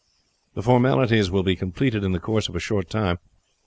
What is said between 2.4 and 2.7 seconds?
of a